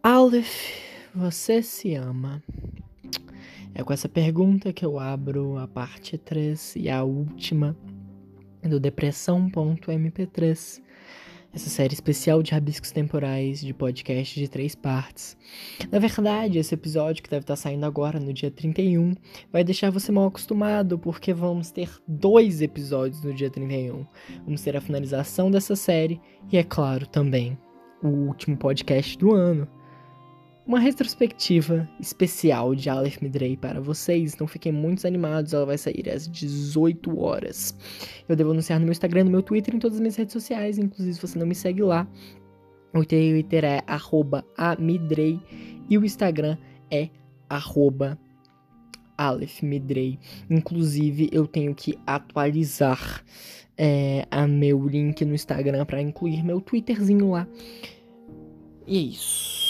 Aleph, 0.00 0.76
você 1.12 1.60
se 1.60 1.96
ama? 1.96 2.40
É 3.74 3.82
com 3.82 3.92
essa 3.92 4.08
pergunta 4.08 4.72
que 4.72 4.86
eu 4.86 4.96
abro 4.96 5.58
a 5.58 5.66
parte 5.66 6.16
3 6.16 6.76
e 6.76 6.88
a 6.88 7.02
última 7.02 7.76
do 8.62 8.78
Depressão.mp3, 8.78 10.80
essa 11.52 11.68
série 11.68 11.94
especial 11.94 12.44
de 12.44 12.52
rabiscos 12.52 12.92
temporais 12.92 13.60
de 13.60 13.74
podcast 13.74 14.38
de 14.38 14.46
três 14.46 14.76
partes. 14.76 15.36
Na 15.90 15.98
verdade, 15.98 16.60
esse 16.60 16.74
episódio 16.74 17.20
que 17.20 17.30
deve 17.30 17.42
estar 17.42 17.56
saindo 17.56 17.84
agora, 17.84 18.20
no 18.20 18.32
dia 18.32 18.52
31, 18.52 19.16
vai 19.52 19.64
deixar 19.64 19.90
você 19.90 20.12
mal 20.12 20.28
acostumado, 20.28 20.96
porque 20.96 21.34
vamos 21.34 21.72
ter 21.72 21.90
dois 22.06 22.62
episódios 22.62 23.20
no 23.24 23.34
dia 23.34 23.50
31. 23.50 24.06
Vamos 24.44 24.62
ter 24.62 24.76
a 24.76 24.80
finalização 24.80 25.50
dessa 25.50 25.74
série 25.74 26.20
e, 26.52 26.56
é 26.56 26.62
claro, 26.62 27.04
também 27.04 27.58
o 28.00 28.06
último 28.06 28.56
podcast 28.56 29.18
do 29.18 29.34
ano 29.34 29.66
uma 30.68 30.78
retrospectiva 30.78 31.88
especial 31.98 32.74
de 32.74 32.90
Aleph 32.90 33.22
Midrei 33.22 33.56
para 33.56 33.80
vocês. 33.80 34.34
Então 34.34 34.46
fiquem 34.46 34.70
muito 34.70 35.06
animados, 35.06 35.54
ela 35.54 35.64
vai 35.64 35.78
sair 35.78 36.10
às 36.10 36.28
18 36.28 37.18
horas. 37.18 37.74
Eu 38.28 38.36
devo 38.36 38.50
anunciar 38.50 38.78
no 38.78 38.84
meu 38.84 38.92
Instagram, 38.92 39.24
no 39.24 39.30
meu 39.30 39.42
Twitter, 39.42 39.74
em 39.74 39.78
todas 39.78 39.96
as 39.96 40.00
minhas 40.00 40.16
redes 40.16 40.34
sociais, 40.34 40.76
inclusive 40.76 41.14
se 41.14 41.26
você 41.26 41.38
não 41.38 41.46
me 41.46 41.54
segue 41.54 41.82
lá. 41.82 42.06
O 42.94 43.02
Twitter 43.02 43.64
é 43.64 43.82
amidrei 44.58 45.40
e 45.88 45.96
o 45.96 46.04
Instagram 46.04 46.58
é 46.90 47.08
arroba. 47.48 48.18
Inclusive, 50.50 51.30
eu 51.32 51.46
tenho 51.46 51.74
que 51.74 51.98
atualizar 52.06 53.24
é, 53.76 54.26
a 54.30 54.46
meu 54.46 54.86
link 54.86 55.24
no 55.24 55.34
Instagram 55.34 55.86
para 55.86 56.02
incluir 56.02 56.44
meu 56.44 56.60
Twitterzinho 56.60 57.30
lá. 57.30 57.48
E 58.86 58.98
é 58.98 59.00
isso. 59.00 59.67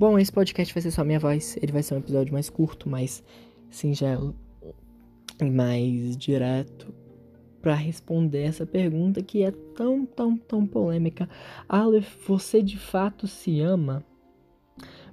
Bom, 0.00 0.18
esse 0.18 0.32
podcast 0.32 0.72
vai 0.72 0.80
ser 0.80 0.92
só 0.92 1.04
minha 1.04 1.18
voz. 1.18 1.58
Ele 1.60 1.72
vai 1.72 1.82
ser 1.82 1.92
um 1.92 1.98
episódio 1.98 2.32
mais 2.32 2.48
curto, 2.48 2.88
mais 2.88 3.22
singelo 3.68 4.34
e 5.38 5.44
mais 5.44 6.16
direto 6.16 6.90
para 7.60 7.74
responder 7.74 8.44
essa 8.44 8.64
pergunta 8.64 9.22
que 9.22 9.42
é 9.42 9.50
tão, 9.50 10.06
tão, 10.06 10.38
tão 10.38 10.66
polêmica. 10.66 11.28
Aleph, 11.68 12.16
você 12.26 12.62
de 12.62 12.78
fato 12.78 13.28
se 13.28 13.60
ama? 13.60 14.02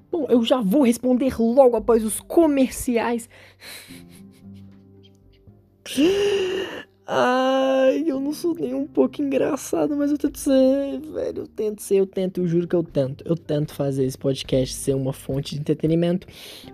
Bom, 0.09 0.25
eu 0.29 0.41
já 0.45 0.61
vou 0.61 0.83
responder 0.83 1.35
logo 1.37 1.75
após 1.75 2.05
os 2.05 2.21
comerciais. 2.21 3.29
Ai, 7.09 8.03
eu 8.05 8.19
não 8.19 8.33
sou 8.33 8.53
nem 8.53 8.73
um 8.73 8.85
pouco 8.85 9.21
engraçado, 9.21 9.95
mas 9.95 10.11
eu 10.11 10.17
tento 10.17 10.37
ser, 10.37 10.99
velho. 10.99 11.43
Eu 11.43 11.47
tento 11.47 11.81
ser, 11.81 11.95
eu 11.95 12.05
tento, 12.05 12.41
eu 12.41 12.47
juro 12.47 12.67
que 12.67 12.75
eu 12.75 12.83
tento. 12.83 13.23
Eu 13.25 13.37
tento 13.37 13.73
fazer 13.73 14.03
esse 14.03 14.17
podcast 14.17 14.75
ser 14.75 14.93
uma 14.93 15.13
fonte 15.13 15.55
de 15.55 15.61
entretenimento. 15.61 16.27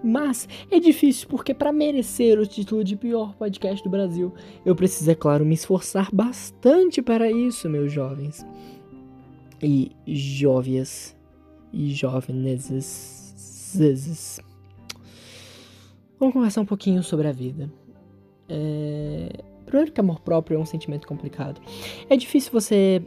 Mas 0.03 0.49
é 0.71 0.79
difícil, 0.79 1.27
porque 1.29 1.53
para 1.53 1.71
merecer 1.71 2.39
o 2.39 2.47
título 2.47 2.83
de 2.83 2.95
pior 2.95 3.35
podcast 3.35 3.83
do 3.83 3.91
Brasil, 3.91 4.33
eu 4.65 4.75
preciso, 4.75 5.11
é 5.11 5.13
claro, 5.13 5.45
me 5.45 5.53
esforçar 5.53 6.09
bastante 6.11 6.99
para 6.99 7.29
isso, 7.29 7.69
meus 7.69 7.93
jovens. 7.93 8.43
E 9.61 9.91
jovias. 10.07 11.15
E 11.71 11.93
jovens. 11.93 12.71
Vamos 16.19 16.33
conversar 16.33 16.61
um 16.61 16.65
pouquinho 16.65 17.03
sobre 17.03 17.27
a 17.27 17.31
vida. 17.31 17.71
É 18.49 19.52
Primeiro 19.65 19.91
que 19.91 19.99
amor 19.99 20.19
próprio 20.19 20.57
é 20.57 20.59
um 20.59 20.65
sentimento 20.65 21.07
complicado. 21.07 21.61
É 22.09 22.15
difícil 22.15 22.51
você 22.51 23.01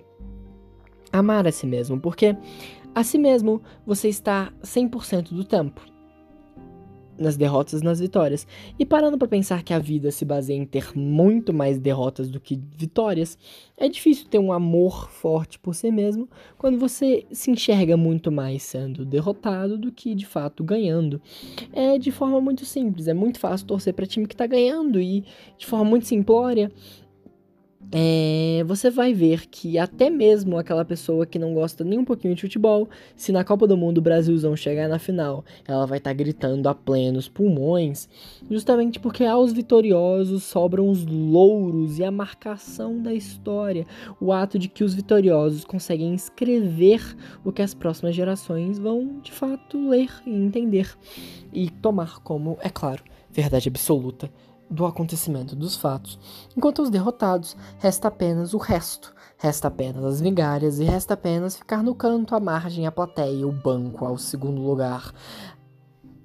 amar 1.13 1.47
a 1.47 1.53
si 1.53 1.67
mesmo, 1.67 2.01
porque 2.01 2.37
a 2.95 3.05
si 3.05 3.19
mesmo 3.19 3.63
você 3.87 4.09
está 4.09 4.53
100% 4.63 5.35
do 5.35 5.45
tempo 5.45 5.81
nas 7.19 7.37
derrotas 7.37 7.83
nas 7.83 8.01
vitórias. 8.01 8.47
E 8.79 8.85
parando 8.85 9.19
para 9.19 9.29
pensar 9.29 9.63
que 9.63 9.73
a 9.73 9.79
vida 9.79 10.11
se 10.11 10.25
baseia 10.25 10.57
em 10.57 10.65
ter 10.65 10.97
muito 10.97 11.53
mais 11.53 11.79
derrotas 11.79 12.29
do 12.29 12.41
que 12.41 12.61
vitórias, 12.77 13.39
é 13.77 13.89
difícil 13.89 14.27
ter 14.29 14.39
um 14.39 14.53
amor 14.53 15.11
forte 15.11 15.59
por 15.59 15.75
si 15.75 15.91
mesmo 15.91 16.29
quando 16.57 16.79
você 16.79 17.27
se 17.31 17.51
enxerga 17.51 17.97
muito 17.97 18.33
mais 18.33 18.63
sendo 18.63 19.05
derrotado 19.05 19.77
do 19.77 19.93
que 19.93 20.15
de 20.15 20.27
fato 20.27 20.65
ganhando. 20.65 21.21
É 21.73 21.99
de 21.99 22.11
forma 22.11 22.41
muito 22.41 22.65
simples, 22.65 23.09
é 23.09 23.15
muito 23.15 23.39
fácil 23.39 23.67
torcer 23.67 23.95
para 23.95 24.07
time 24.07 24.27
que 24.27 24.35
está 24.35 24.47
ganhando 24.47 25.01
e 25.01 25.25
de 25.59 25.67
forma 25.67 25.85
muito 25.85 26.07
simplória 26.07 26.71
é, 27.93 28.65
você 28.67 28.91
vai 28.91 29.15
ver 29.15 29.47
que 29.47 29.79
até 29.79 30.11
mesmo 30.11 30.59
aquela 30.59 30.85
pessoa 30.85 31.25
que 31.25 31.39
não 31.39 31.55
gosta 31.55 31.85
nem 31.85 31.99
um 31.99 32.05
pouquinho 32.05 32.35
de 32.35 32.41
futebol, 32.41 32.89
se 33.17 33.31
na 33.31 33.45
Copa 33.45 33.67
do 33.67 33.77
Mundo 33.77 33.99
o 33.99 34.03
Brasilzão 34.03 34.57
chegar 34.57 34.89
na 34.89 34.99
final, 34.99 35.45
ela 35.67 35.87
vai 35.87 35.99
estar 35.99 36.11
tá 36.11 36.15
gritando 36.15 36.69
a 36.69 36.75
plenos 36.75 37.29
pulmões, 37.29 38.09
justamente 38.51 38.99
porque 38.99 39.25
aos 39.25 39.53
vitoriosos 39.53 40.43
sobram 40.43 40.89
os 40.89 41.07
louros 41.07 41.99
e 41.99 42.05
a 42.05 42.11
marcação 42.11 43.01
da 43.01 43.15
história, 43.15 43.87
o 44.21 44.33
ato 44.33 44.59
de 44.59 44.69
que 44.69 44.83
os 44.83 44.95
vitoriosos 44.95 45.65
conseguem 45.65 46.15
escrever 46.15 47.17
o 47.45 47.53
que 47.53 47.63
as 47.63 47.73
próximas 47.73 48.15
gerações 48.15 48.79
vão 48.79 49.21
de 49.23 49.31
fato 49.31 49.89
ler 49.89 50.11
e 50.27 50.31
entender 50.31 50.93
e 51.53 51.71
tomar 51.71 52.19
como, 52.21 52.59
é 52.61 52.69
claro, 52.69 53.05
verdade 53.31 53.69
absoluta 53.69 54.31
do 54.71 54.85
acontecimento 54.85 55.55
dos 55.55 55.77
fatos, 55.77 56.19
enquanto 56.57 56.81
aos 56.81 56.91
derrotados 56.91 57.57
resta 57.79 58.09
apenas 58.09 58.53
o 58.53 58.59
resto, 58.59 59.15
resta 59.39 59.69
apenas 59.69 60.05
as 60.05 60.21
migalhas 60.21 60.79
e 60.81 60.85
resta 60.85 61.15
apenas 61.15 61.57
ficar 61.57 61.83
no 61.83 61.95
canto, 61.95 62.35
à 62.35 62.41
margem, 62.41 62.87
a 62.87 62.93
plateia, 62.93 63.47
o 63.47 63.53
banco, 63.53 64.05
ao 64.05 64.19
segundo 64.19 64.61
lugar. 64.61 65.13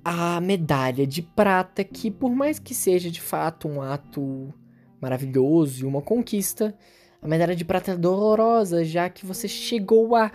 A 0.04 0.42
medalha 0.42 1.06
de 1.06 1.22
prata, 1.22 1.84
que 1.84 2.10
por 2.10 2.32
mais 2.32 2.58
que 2.58 2.74
seja 2.74 3.12
de 3.12 3.22
fato 3.22 3.68
um 3.68 3.82
ato 3.82 4.52
maravilhoso 5.00 5.84
e 5.84 5.88
uma 5.88 6.02
conquista, 6.02 6.76
a 7.22 7.28
medalha 7.28 7.56
de 7.56 7.64
prata 7.64 7.92
é 7.92 7.96
dolorosa, 7.96 8.84
já 8.84 9.08
que 9.08 9.26
você 9.26 9.48
chegou 9.48 10.16
a 10.16 10.32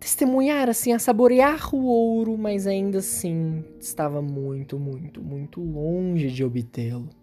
testemunhar, 0.00 0.68
assim, 0.68 0.92
a 0.92 0.98
saborear 0.98 1.74
o 1.74 1.84
ouro, 1.84 2.38
mas 2.38 2.66
ainda 2.66 2.98
assim 2.98 3.62
estava 3.78 4.22
muito, 4.22 4.78
muito, 4.78 5.20
muito 5.20 5.60
longe 5.60 6.30
de 6.30 6.44
obtê-lo. 6.44 7.17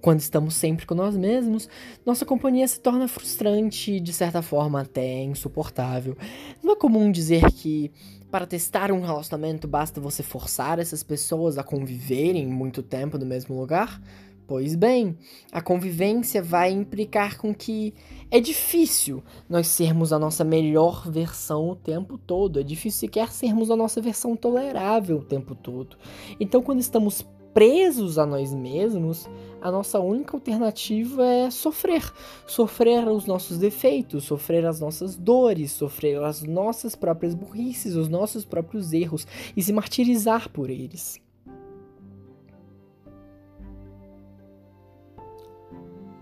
Quando 0.00 0.20
estamos 0.20 0.54
sempre 0.54 0.86
com 0.86 0.94
nós 0.94 1.14
mesmos, 1.14 1.68
nossa 2.06 2.24
companhia 2.24 2.66
se 2.66 2.80
torna 2.80 3.06
frustrante 3.06 3.92
e, 3.92 4.00
de 4.00 4.12
certa 4.12 4.40
forma, 4.40 4.80
até 4.80 5.22
insuportável. 5.22 6.16
Não 6.62 6.72
é 6.72 6.76
comum 6.76 7.12
dizer 7.12 7.50
que 7.52 7.92
para 8.30 8.46
testar 8.46 8.90
um 8.90 9.02
relacionamento 9.02 9.68
basta 9.68 10.00
você 10.00 10.22
forçar 10.22 10.78
essas 10.78 11.02
pessoas 11.02 11.58
a 11.58 11.62
conviverem 11.62 12.46
muito 12.46 12.82
tempo 12.82 13.18
no 13.18 13.26
mesmo 13.26 13.58
lugar? 13.58 14.00
Pois 14.46 14.74
bem, 14.74 15.16
a 15.52 15.60
convivência 15.60 16.42
vai 16.42 16.72
implicar 16.72 17.38
com 17.38 17.54
que 17.54 17.94
é 18.30 18.40
difícil 18.40 19.22
nós 19.48 19.68
sermos 19.68 20.12
a 20.12 20.18
nossa 20.18 20.42
melhor 20.42 21.08
versão 21.08 21.70
o 21.70 21.76
tempo 21.76 22.18
todo, 22.18 22.58
é 22.58 22.62
difícil 22.62 23.00
sequer 23.00 23.30
sermos 23.30 23.70
a 23.70 23.76
nossa 23.76 24.00
versão 24.00 24.34
tolerável 24.34 25.18
o 25.18 25.24
tempo 25.24 25.54
todo. 25.54 25.96
Então, 26.40 26.62
quando 26.62 26.80
estamos 26.80 27.24
presos 27.52 28.18
a 28.18 28.26
nós 28.26 28.52
mesmos, 28.52 29.28
a 29.60 29.70
nossa 29.70 29.98
única 30.00 30.36
alternativa 30.36 31.24
é 31.24 31.50
sofrer. 31.50 32.02
Sofrer 32.46 33.06
os 33.08 33.26
nossos 33.26 33.58
defeitos, 33.58 34.24
sofrer 34.24 34.64
as 34.64 34.80
nossas 34.80 35.16
dores, 35.16 35.72
sofrer 35.72 36.22
as 36.22 36.42
nossas 36.42 36.94
próprias 36.94 37.34
burrices, 37.34 37.94
os 37.94 38.08
nossos 38.08 38.44
próprios 38.44 38.92
erros 38.92 39.26
e 39.56 39.62
se 39.62 39.72
martirizar 39.72 40.48
por 40.48 40.70
eles. 40.70 41.20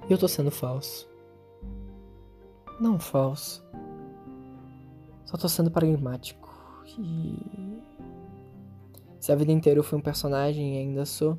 Eu 0.09 0.17
tô 0.17 0.27
sendo 0.27 0.51
falso. 0.51 1.07
Não 2.81 2.99
falso. 2.99 3.63
Só 5.27 5.37
tô 5.37 5.49
sendo 5.49 5.71
pragmático. 5.71 6.49
E 6.99 7.83
se 9.21 9.33
a 9.33 9.35
vida 9.35 9.53
inteira 9.53 9.79
eu 9.79 9.85
fui 9.85 9.99
um 9.99 10.03
personagem 10.03 10.77
e 10.77 10.79
ainda 10.79 11.05
sou, 11.05 11.39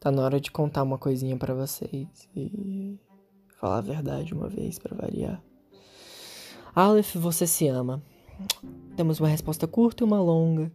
tá 0.00 0.10
na 0.10 0.22
hora 0.22 0.40
de 0.40 0.50
contar 0.50 0.82
uma 0.82 0.98
coisinha 0.98 1.36
para 1.36 1.54
vocês 1.54 2.28
e 2.34 2.98
falar 3.58 3.78
a 3.78 3.82
verdade 3.82 4.34
uma 4.34 4.48
vez 4.48 4.78
para 4.78 4.96
variar. 4.96 5.42
Aleph, 6.74 7.14
você 7.16 7.46
se 7.46 7.66
ama. 7.66 8.02
Temos 8.96 9.18
uma 9.18 9.28
resposta 9.28 9.66
curta 9.66 10.04
e 10.04 10.06
uma 10.06 10.20
longa. 10.20 10.70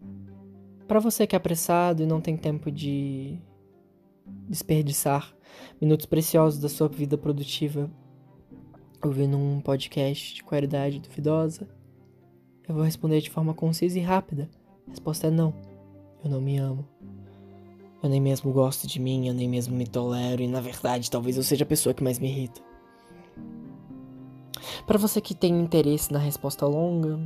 Para 0.87 0.99
você 0.99 1.27
que 1.27 1.35
é 1.35 1.37
apressado 1.37 2.03
e 2.03 2.07
não 2.07 2.19
tem 2.19 2.35
tempo 2.35 2.71
de 2.71 3.39
desperdiçar 4.49 5.33
minutos 5.79 6.05
preciosos 6.05 6.59
da 6.59 6.69
sua 6.69 6.87
vida 6.87 7.17
produtiva 7.17 7.89
ouvindo 9.03 9.37
um 9.37 9.61
podcast 9.61 10.35
de 10.35 10.43
qualidade 10.43 10.99
duvidosa, 10.99 11.67
eu 12.71 12.75
vou 12.75 12.83
responder 12.85 13.19
de 13.19 13.29
forma 13.29 13.53
concisa 13.53 13.99
e 13.99 14.01
rápida. 14.01 14.49
A 14.87 14.91
resposta 14.91 15.27
é 15.27 15.29
não. 15.29 15.53
Eu 16.23 16.29
não 16.29 16.39
me 16.39 16.57
amo. 16.57 16.87
Eu 18.01 18.09
nem 18.09 18.21
mesmo 18.21 18.51
gosto 18.51 18.87
de 18.87 18.99
mim, 18.99 19.27
eu 19.27 19.33
nem 19.33 19.47
mesmo 19.47 19.75
me 19.75 19.85
tolero, 19.85 20.41
e 20.41 20.47
na 20.47 20.61
verdade 20.61 21.11
talvez 21.11 21.37
eu 21.37 21.43
seja 21.43 21.63
a 21.63 21.67
pessoa 21.67 21.93
que 21.93 22.03
mais 22.03 22.17
me 22.17 22.29
irrita. 22.29 22.61
Para 24.87 24.97
você 24.97 25.21
que 25.21 25.35
tem 25.35 25.59
interesse 25.59 26.11
na 26.11 26.17
resposta 26.17 26.65
longa, 26.65 27.19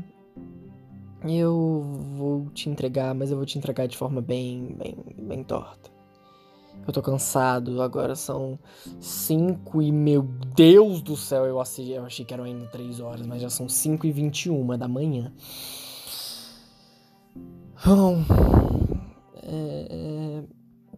eu 1.24 1.84
vou 2.18 2.50
te 2.50 2.70
entregar, 2.70 3.14
mas 3.14 3.32
eu 3.32 3.38
vou 3.38 3.46
te 3.46 3.58
entregar 3.58 3.88
de 3.88 3.98
forma 3.98 4.22
bem, 4.22 4.76
bem, 4.78 4.98
bem 5.18 5.44
torta. 5.44 5.95
Eu 6.88 6.94
tô 6.94 7.02
cansado, 7.02 7.82
agora 7.82 8.16
são 8.16 8.60
5 9.00 9.82
e 9.82 9.92
meu 9.92 10.22
Deus 10.56 11.02
do 11.02 11.18
céu, 11.18 11.46
eu, 11.46 11.60
achei, 11.60 11.98
eu 11.98 12.06
achei 12.06 12.24
que 12.24 12.34
eram 12.34 12.44
ainda 12.44 12.68
3 12.68 13.00
horas, 13.00 13.26
mas 13.26 13.42
já 13.42 13.50
são 13.50 13.68
5 13.68 14.06
e 14.06 14.12
21 14.12 14.78
da 14.78 14.88
manhã. 14.88 15.34
Bom, 17.84 18.24
é, 19.44 19.88
é, 19.90 20.44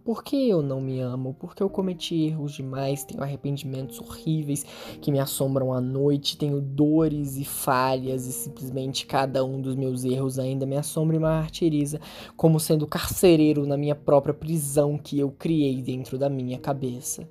por 0.07 0.23
que 0.23 0.47
eu 0.47 0.61
não 0.61 0.79
me 0.79 1.01
amo? 1.01 1.35
Porque 1.37 1.61
eu 1.61 1.69
cometi 1.69 2.27
erros 2.27 2.53
demais, 2.53 3.03
tenho 3.03 3.21
arrependimentos 3.21 3.99
horríveis 3.99 4.65
que 5.01 5.11
me 5.11 5.19
assombram 5.19 5.73
à 5.73 5.81
noite, 5.81 6.37
tenho 6.37 6.61
dores 6.61 7.35
e 7.35 7.43
falhas 7.43 8.25
e 8.25 8.31
simplesmente 8.31 9.05
cada 9.05 9.43
um 9.43 9.59
dos 9.59 9.75
meus 9.75 10.05
erros 10.05 10.39
ainda 10.39 10.65
me 10.65 10.77
assombra 10.77 11.17
e 11.17 11.19
martiriza, 11.19 11.99
como 12.37 12.57
sendo 12.57 12.87
carcereiro 12.87 13.67
na 13.67 13.75
minha 13.75 13.95
própria 13.95 14.33
prisão 14.33 14.97
que 14.97 15.19
eu 15.19 15.29
criei 15.29 15.81
dentro 15.81 16.17
da 16.17 16.29
minha 16.29 16.57
cabeça. 16.57 17.29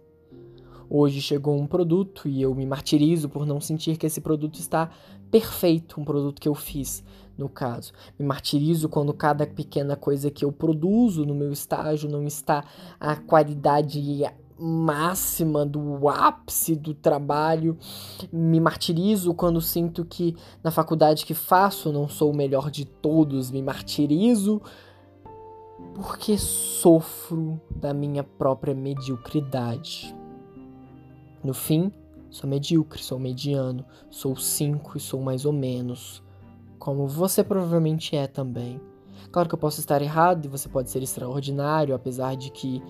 Hoje 0.87 1.23
chegou 1.23 1.59
um 1.59 1.67
produto 1.67 2.29
e 2.29 2.43
eu 2.43 2.55
me 2.55 2.67
martirizo 2.67 3.27
por 3.27 3.47
não 3.47 3.59
sentir 3.59 3.97
que 3.97 4.05
esse 4.05 4.21
produto 4.21 4.61
está 4.61 4.91
perfeito, 5.31 5.99
um 5.99 6.05
produto 6.05 6.39
que 6.39 6.49
eu 6.49 6.55
fiz 6.55 7.03
no 7.37 7.49
caso. 7.49 7.93
Me 8.19 8.25
martirizo 8.25 8.89
quando 8.89 9.13
cada 9.13 9.47
pequena 9.47 9.97
coisa 9.97 10.31
que 10.31 10.45
eu 10.45 10.53
produzo 10.53 11.25
no 11.25 11.35
meu 11.35 11.53
estágio 11.53 12.09
não 12.09 12.25
está 12.25 12.65
a 12.99 13.17
qualidade 13.17 14.25
máxima 14.59 15.67
do 15.67 16.09
ápice 16.09 16.75
do 16.75 16.95
trabalho. 16.95 17.77
Me 18.33 18.59
martirizo 18.59 19.35
quando 19.35 19.61
sinto 19.61 20.05
que 20.05 20.35
na 20.63 20.71
faculdade 20.71 21.27
que 21.27 21.35
faço 21.35 21.93
não 21.93 22.09
sou 22.09 22.31
o 22.31 22.37
melhor 22.37 22.71
de 22.71 22.85
todos. 22.85 23.51
Me 23.51 23.63
martirizo 23.63 24.63
porque 25.95 26.39
sofro 26.39 27.61
da 27.71 27.93
minha 27.93 28.25
própria 28.25 28.75
mediocridade. 28.75 30.15
No 31.45 31.53
fim, 31.53 31.93
sou 32.31 32.49
medíocre, 32.49 33.03
sou 33.03 33.19
mediano, 33.19 33.85
sou 34.11 34.35
cinco 34.37 34.97
e 34.97 35.01
sou 35.01 35.21
mais 35.21 35.45
ou 35.45 35.53
menos 35.53 36.26
como 36.87 37.09
você 37.09 37.43
provavelmente 37.43 38.15
é 38.15 38.29
também. 38.29 38.81
Claro 39.33 39.49
que 39.49 39.57
eu 39.57 39.59
posso 39.59 39.81
estar 39.81 40.01
errado 40.01 40.45
e 40.45 40.49
você 40.49 40.69
pode 40.69 40.89
ser 40.89 41.03
extraordinário, 41.03 41.93
apesar 41.93 42.37
de 42.37 42.49
que, 42.49 42.81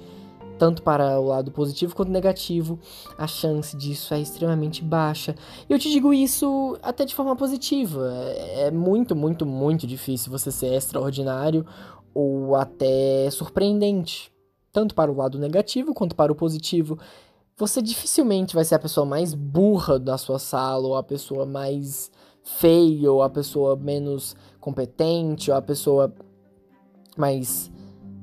tanto 0.58 0.82
para 0.82 1.18
o 1.18 1.24
lado 1.24 1.50
positivo 1.50 1.96
quanto 1.96 2.12
negativo, 2.12 2.78
a 3.16 3.26
chance 3.26 3.74
disso 3.74 4.12
é 4.12 4.20
extremamente 4.20 4.84
baixa. 4.84 5.34
E 5.66 5.72
eu 5.72 5.78
te 5.78 5.90
digo 5.90 6.12
isso 6.12 6.78
até 6.82 7.06
de 7.06 7.14
forma 7.14 7.34
positiva. 7.34 8.06
É 8.36 8.70
muito, 8.70 9.16
muito, 9.16 9.46
muito 9.46 9.86
difícil 9.86 10.30
você 10.30 10.50
ser 10.50 10.74
extraordinário 10.74 11.64
ou 12.12 12.54
até 12.54 13.30
surpreendente. 13.30 14.30
Tanto 14.74 14.94
para 14.94 15.10
o 15.10 15.16
lado 15.16 15.38
negativo 15.38 15.94
quanto 15.94 16.14
para 16.14 16.30
o 16.30 16.36
positivo. 16.36 16.98
Você 17.56 17.80
dificilmente 17.80 18.54
vai 18.54 18.64
ser 18.66 18.74
a 18.74 18.78
pessoa 18.78 19.06
mais 19.06 19.32
burra 19.32 19.98
da 19.98 20.18
sua 20.18 20.38
sala 20.38 20.86
ou 20.86 20.96
a 20.96 21.02
pessoa 21.02 21.46
mais 21.46 22.10
feio, 22.46 23.14
ou 23.14 23.22
a 23.22 23.28
pessoa 23.28 23.76
menos 23.76 24.36
competente, 24.60 25.50
ou 25.50 25.56
a 25.56 25.62
pessoa 25.62 26.14
mais 27.16 27.70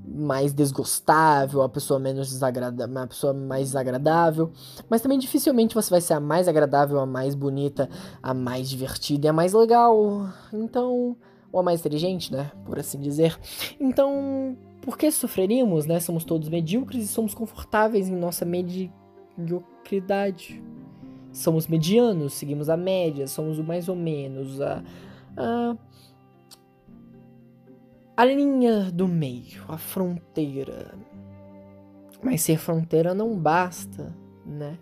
mais 0.06 0.54
desgostável, 0.54 1.62
a 1.62 1.70
pessoa 1.70 1.98
menos 1.98 2.30
desagradável, 2.30 3.00
a 3.00 3.08
pessoa 3.08 3.34
mais 3.34 3.68
desagradável, 3.68 4.52
mas 4.90 5.02
também 5.02 5.18
dificilmente 5.18 5.74
você 5.74 5.90
vai 5.90 6.02
ser 6.02 6.14
a 6.14 6.20
mais 6.20 6.46
agradável, 6.48 7.00
a 7.00 7.06
mais 7.06 7.34
bonita, 7.34 7.90
a 8.22 8.34
mais 8.34 8.70
divertida 8.70 9.28
e 9.28 9.30
a 9.30 9.34
mais 9.34 9.54
legal. 9.54 10.28
Então, 10.52 11.16
ou 11.52 11.60
a 11.60 11.64
mais 11.64 11.80
inteligente, 11.80 12.34
né, 12.34 12.52
por 12.66 12.78
assim 12.78 13.00
dizer. 13.00 13.40
Então, 13.80 14.58
por 14.82 14.98
que 14.98 15.10
sofreríamos, 15.10 15.86
né? 15.86 16.02
Somos 16.02 16.26
todos 16.26 16.50
medíocres 16.50 17.06
e 17.06 17.08
somos 17.08 17.34
confortáveis 17.34 18.10
em 18.10 18.16
nossa 18.16 18.46
mediocridade 18.46 20.62
somos 21.34 21.68
medianos, 21.68 22.34
seguimos 22.34 22.70
a 22.70 22.78
média, 22.78 23.28
somos 23.28 23.60
o 23.60 23.64
mais 23.64 23.90
ou 23.90 23.96
menos, 23.96 24.62
a, 24.62 24.84
a, 25.36 25.76
a 28.16 28.26
linha 28.26 28.92
do 28.92 29.08
meio, 29.08 29.64
a 29.68 29.78
fronteira. 29.78 30.94
Mas 32.22 32.42
ser 32.42 32.58
fronteira 32.58 33.14
não 33.14 33.38
basta, 33.38 34.16
né? 34.46 34.78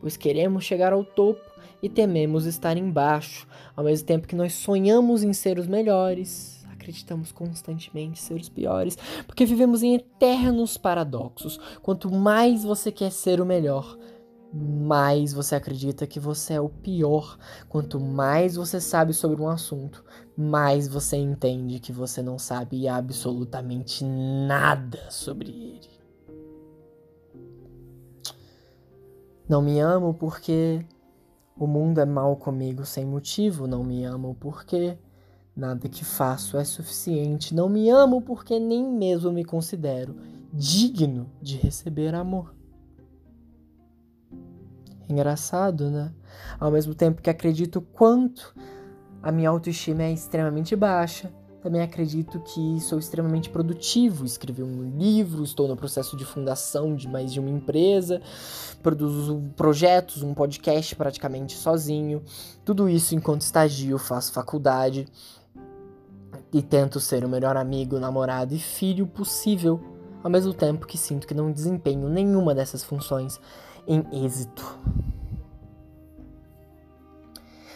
Pois 0.00 0.16
queremos 0.16 0.64
chegar 0.64 0.92
ao 0.92 1.04
topo 1.04 1.48
e 1.82 1.88
tememos 1.88 2.46
estar 2.46 2.76
embaixo, 2.76 3.46
ao 3.76 3.84
mesmo 3.84 4.06
tempo 4.06 4.26
que 4.26 4.34
nós 4.34 4.54
sonhamos 4.54 5.22
em 5.22 5.32
ser 5.32 5.58
os 5.58 5.66
melhores, 5.66 6.64
acreditamos 6.72 7.30
constantemente 7.30 8.18
ser 8.18 8.34
os 8.34 8.48
piores, 8.48 8.96
porque 9.26 9.44
vivemos 9.44 9.82
em 9.82 9.94
eternos 9.94 10.76
paradoxos. 10.76 11.58
Quanto 11.82 12.10
mais 12.10 12.64
você 12.64 12.90
quer 12.90 13.12
ser 13.12 13.40
o 13.40 13.46
melhor, 13.46 13.96
mais 14.52 15.32
você 15.32 15.54
acredita 15.54 16.06
que 16.06 16.18
você 16.18 16.54
é 16.54 16.60
o 16.60 16.68
pior. 16.68 17.38
Quanto 17.68 18.00
mais 18.00 18.56
você 18.56 18.80
sabe 18.80 19.12
sobre 19.12 19.40
um 19.40 19.48
assunto, 19.48 20.04
mais 20.36 20.88
você 20.88 21.16
entende 21.16 21.78
que 21.78 21.92
você 21.92 22.22
não 22.22 22.38
sabe 22.38 22.88
absolutamente 22.88 24.04
nada 24.04 25.10
sobre 25.10 25.50
ele. 25.50 25.98
Não 29.48 29.62
me 29.62 29.80
amo 29.80 30.12
porque 30.14 30.84
o 31.56 31.66
mundo 31.66 32.00
é 32.00 32.04
mal 32.04 32.36
comigo 32.36 32.84
sem 32.84 33.04
motivo. 33.04 33.66
Não 33.66 33.82
me 33.82 34.04
amo 34.04 34.36
porque 34.38 34.98
nada 35.56 35.88
que 35.88 36.04
faço 36.04 36.56
é 36.56 36.64
suficiente. 36.64 37.54
Não 37.54 37.68
me 37.68 37.88
amo 37.88 38.22
porque 38.22 38.58
nem 38.58 38.86
mesmo 38.86 39.32
me 39.32 39.44
considero 39.44 40.16
digno 40.52 41.30
de 41.40 41.56
receber 41.56 42.14
amor. 42.14 42.57
Engraçado, 45.08 45.90
né? 45.90 46.12
Ao 46.60 46.70
mesmo 46.70 46.94
tempo 46.94 47.22
que 47.22 47.30
acredito 47.30 47.80
quanto 47.80 48.54
a 49.22 49.32
minha 49.32 49.48
autoestima 49.48 50.02
é 50.02 50.12
extremamente 50.12 50.76
baixa, 50.76 51.32
também 51.60 51.82
acredito 51.82 52.38
que 52.40 52.80
sou 52.80 52.98
extremamente 52.98 53.50
produtivo. 53.50 54.24
Escrevi 54.24 54.62
um 54.62 54.96
livro, 54.96 55.42
estou 55.42 55.66
no 55.66 55.76
processo 55.76 56.16
de 56.16 56.24
fundação 56.24 56.94
de 56.94 57.08
mais 57.08 57.32
de 57.32 57.40
uma 57.40 57.50
empresa, 57.50 58.20
produzo 58.82 59.42
projetos, 59.56 60.22
um 60.22 60.34
podcast 60.34 60.94
praticamente 60.94 61.56
sozinho. 61.56 62.22
Tudo 62.64 62.88
isso 62.88 63.14
enquanto 63.14 63.42
estagio, 63.42 63.98
faço 63.98 64.32
faculdade 64.32 65.06
e 66.52 66.62
tento 66.62 67.00
ser 67.00 67.24
o 67.24 67.28
melhor 67.28 67.56
amigo, 67.56 67.98
namorado 67.98 68.54
e 68.54 68.58
filho 68.58 69.06
possível, 69.06 69.80
ao 70.22 70.30
mesmo 70.30 70.54
tempo 70.54 70.86
que 70.86 70.96
sinto 70.96 71.26
que 71.26 71.34
não 71.34 71.52
desempenho 71.52 72.08
nenhuma 72.08 72.54
dessas 72.54 72.84
funções 72.84 73.40
em 73.88 74.04
êxito. 74.24 74.78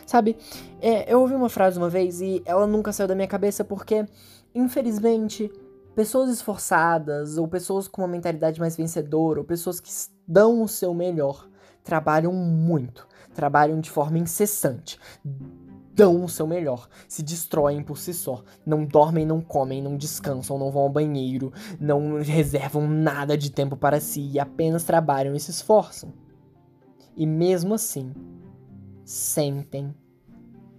Sabe, 0.06 0.36
é, 0.80 1.10
eu 1.10 1.20
ouvi 1.20 1.34
uma 1.34 1.48
frase 1.48 1.78
uma 1.78 1.88
vez 1.88 2.20
e 2.20 2.42
ela 2.44 2.66
nunca 2.66 2.92
saiu 2.92 3.08
da 3.08 3.14
minha 3.14 3.26
cabeça 3.26 3.64
porque, 3.64 4.04
infelizmente, 4.54 5.50
pessoas 5.94 6.28
esforçadas, 6.30 7.38
ou 7.38 7.48
pessoas 7.48 7.88
com 7.88 8.02
uma 8.02 8.08
mentalidade 8.08 8.60
mais 8.60 8.76
vencedora, 8.76 9.40
ou 9.40 9.44
pessoas 9.44 9.80
que 9.80 9.90
dão 10.28 10.62
o 10.62 10.68
seu 10.68 10.92
melhor, 10.92 11.48
trabalham 11.82 12.32
muito, 12.32 13.08
trabalham 13.34 13.80
de 13.80 13.90
forma 13.90 14.18
incessante, 14.18 14.98
dão 15.94 16.24
o 16.24 16.28
seu 16.28 16.46
melhor, 16.46 16.88
se 17.08 17.22
destroem 17.22 17.82
por 17.82 17.98
si 17.98 18.14
só, 18.14 18.42
não 18.64 18.84
dormem, 18.84 19.26
não 19.26 19.40
comem, 19.40 19.82
não 19.82 19.96
descansam, 19.96 20.58
não 20.58 20.70
vão 20.70 20.82
ao 20.82 20.88
banheiro, 20.88 21.52
não 21.78 22.20
reservam 22.20 22.88
nada 22.88 23.36
de 23.36 23.50
tempo 23.50 23.76
para 23.76 24.00
si 24.00 24.30
e 24.32 24.38
apenas 24.38 24.84
trabalham 24.84 25.34
e 25.34 25.40
se 25.40 25.50
esforçam. 25.50 26.12
E 27.16 27.26
mesmo 27.26 27.74
assim, 27.74 28.12
sentem 29.04 29.94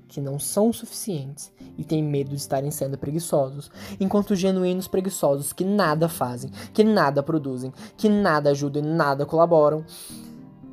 que 0.08 0.22
não 0.22 0.38
são 0.38 0.72
suficientes 0.72 1.52
e 1.76 1.84
têm 1.84 2.04
medo 2.04 2.30
de 2.30 2.36
estarem 2.36 2.70
sendo 2.70 2.98
preguiçosos, 2.98 3.72
enquanto 4.00 4.32
os 4.32 4.40
genuínos 4.40 4.88
preguiçosos 4.88 5.52
que 5.54 5.64
nada 5.64 6.08
fazem, 6.08 6.52
que 6.72 6.84
nada 6.84 7.24
produzem, 7.24 7.74
que 7.98 8.08
nada 8.08 8.52
ajudam 8.52 8.84
e 8.84 8.86
nada 8.86 9.26
colaboram, 9.26 9.84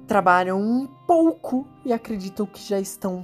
trabalham 0.06 0.60
um 0.60 0.86
pouco 1.06 1.66
e 1.84 1.92
acreditam 1.92 2.44
que 2.44 2.60
já 2.60 2.78
estão 2.78 3.22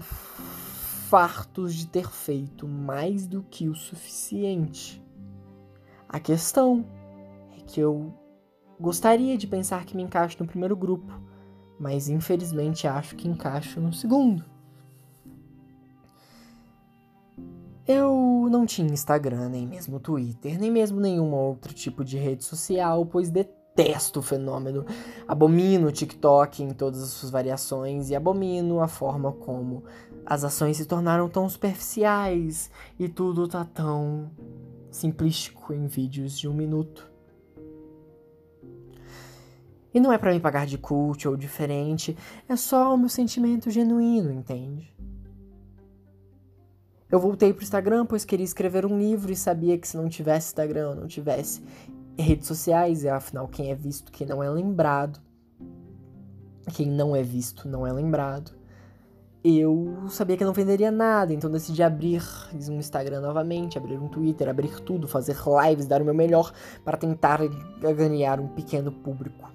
fartos 1.09 1.73
de 1.75 1.87
ter 1.87 2.11
feito 2.11 2.67
mais 2.67 3.29
do 3.29 3.43
que 3.45 3.69
o 3.69 3.77
suficiente. 3.77 5.01
A 6.09 6.19
questão 6.19 6.85
é 7.57 7.61
que 7.61 7.79
eu 7.81 8.13
gostaria 8.79 9.39
de 9.39 9.47
pensar 9.47 9.85
que 9.85 9.97
me 9.97 10.03
encaixo 10.03 10.37
no 10.41 10.49
primeiro 10.49 10.77
grupo, 10.77 11.13
mas 11.79 12.09
infelizmente 12.09 12.89
acho 12.89 13.15
que 13.15 13.29
encaixo 13.29 13.81
no 13.81 13.93
segundo. 13.93 14.45
Eu 17.87 18.49
não 18.51 18.67
tinha 18.67 18.93
Instagram, 18.93 19.51
nem 19.51 19.65
mesmo 19.65 20.01
Twitter, 20.01 20.59
nem 20.59 20.73
mesmo 20.73 20.99
nenhum 20.99 21.33
outro 21.33 21.73
tipo 21.73 22.05
de 22.05 22.19
rede 22.19 22.45
social, 22.45 23.07
pois 23.07 23.31
detesto 23.31 24.19
o 24.19 24.23
fenômeno. 24.23 24.85
Abomino 25.29 25.87
o 25.87 25.93
TikTok 25.93 26.65
em 26.65 26.71
todas 26.71 27.01
as 27.01 27.11
suas 27.11 27.31
variações 27.31 28.11
e 28.11 28.17
abomino 28.17 28.81
a 28.81 28.89
forma 28.89 29.31
como 29.31 29.85
as 30.27 30.43
ações 30.43 30.77
se 30.77 30.85
tornaram 30.85 31.29
tão 31.29 31.49
superficiais 31.49 32.69
e 32.99 33.09
tudo 33.09 33.47
tá 33.47 33.65
tão 33.65 34.29
simplístico 34.91 35.73
em 35.73 35.87
vídeos 35.87 36.37
de 36.37 36.49
um 36.49 36.53
minuto. 36.53 37.09
E 39.95 40.01
não 40.01 40.13
é 40.13 40.19
para 40.19 40.33
me 40.35 40.41
pagar 40.41 40.67
de 40.67 40.77
cult 40.77 41.27
ou 41.29 41.37
diferente, 41.37 42.19
é 42.49 42.57
só 42.57 42.93
o 42.93 42.99
meu 42.99 43.09
sentimento 43.09 43.71
genuíno, 43.71 44.33
entende? 44.33 44.93
Eu 47.09 47.21
voltei 47.21 47.53
pro 47.55 47.63
Instagram 47.63 48.05
pois 48.05 48.25
queria 48.25 48.45
escrever 48.45 48.85
um 48.85 48.99
livro 48.99 49.31
e 49.31 49.37
sabia 49.37 49.79
que 49.79 49.87
se 49.87 49.97
não 49.97 50.09
tivesse 50.09 50.49
Instagram, 50.49 50.97
não 50.97 51.07
tivesse 51.07 51.63
redes 52.19 52.49
sociais, 52.49 53.05
e 53.05 53.09
afinal 53.09 53.47
quem 53.47 53.71
é 53.71 53.75
visto, 53.77 54.11
quem 54.11 54.27
não 54.27 54.43
é 54.43 54.51
lembrado, 54.51 55.21
quem 56.73 56.91
não 56.91 57.15
é 57.15 57.23
visto 57.23 57.69
não 57.69 57.87
é 57.87 57.93
lembrado 57.93 58.56
eu 59.47 60.09
sabia 60.09 60.37
que 60.37 60.45
não 60.45 60.53
venderia 60.53 60.91
nada, 60.91 61.33
então 61.33 61.51
decidi 61.51 61.83
abrir 61.83 62.23
um 62.69 62.79
Instagram 62.79 63.21
novamente, 63.21 63.79
abrir 63.79 63.99
um 63.99 64.09
Twitter, 64.09 64.49
abrir 64.49 64.81
tudo, 64.81 65.07
fazer 65.07 65.37
lives, 65.67 65.87
dar 65.87 66.03
o 66.03 66.05
meu 66.05 66.15
melhor 66.15 66.53
para 66.85 66.97
tentar 66.97 67.41
ganhar 67.97 68.41
um 68.41 68.49
pequeno 68.49 68.91
público. 68.91 69.51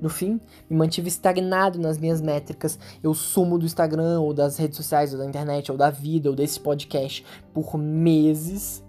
No 0.00 0.08
fim, 0.08 0.40
me 0.70 0.76
mantive 0.76 1.08
estagnado 1.08 1.78
nas 1.78 1.98
minhas 1.98 2.20
métricas. 2.20 2.78
Eu 3.02 3.14
sumo 3.14 3.58
do 3.58 3.66
Instagram, 3.66 4.20
ou 4.20 4.32
das 4.32 4.56
redes 4.56 4.76
sociais, 4.76 5.12
ou 5.12 5.18
da 5.18 5.26
internet, 5.26 5.70
ou 5.70 5.78
da 5.78 5.90
vida, 5.90 6.30
ou 6.30 6.36
desse 6.36 6.58
podcast 6.60 7.24
por 7.52 7.76
meses 7.76 8.82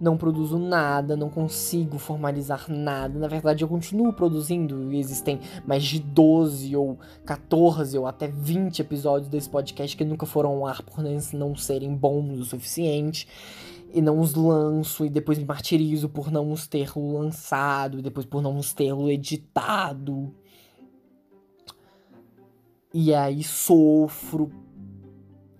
não 0.00 0.16
produzo 0.16 0.58
nada, 0.58 1.16
não 1.16 1.30
consigo 1.30 1.98
formalizar 1.98 2.66
nada. 2.68 3.18
Na 3.18 3.28
verdade, 3.28 3.62
eu 3.62 3.68
continuo 3.68 4.12
produzindo. 4.12 4.92
Existem 4.92 5.40
mais 5.66 5.84
de 5.84 6.00
12 6.00 6.74
ou 6.76 6.98
14 7.24 7.96
ou 7.98 8.06
até 8.06 8.26
20 8.26 8.80
episódios 8.80 9.28
desse 9.28 9.48
podcast 9.48 9.96
que 9.96 10.04
nunca 10.04 10.26
foram 10.26 10.50
ao 10.50 10.66
ar 10.66 10.82
por 10.82 11.02
não 11.32 11.54
serem 11.54 11.94
bons 11.94 12.38
o 12.40 12.44
suficiente. 12.44 13.28
E 13.92 14.02
não 14.02 14.18
os 14.18 14.34
lanço, 14.34 15.04
e 15.04 15.08
depois 15.08 15.38
me 15.38 15.44
martirizo 15.44 16.08
por 16.08 16.28
não 16.28 16.50
os 16.50 16.66
ter 16.66 16.90
lançado, 16.96 18.00
e 18.00 18.02
depois 18.02 18.26
por 18.26 18.42
não 18.42 18.56
os 18.56 18.74
ter 18.74 18.92
editado. 19.08 20.34
E 22.92 23.14
aí 23.14 23.44
sofro 23.44 24.50